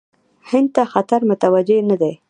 هند 0.49 0.69
ته 0.75 0.83
خطر 0.93 1.19
متوجه 1.29 1.77
نه 1.89 1.95
دی. 2.01 2.13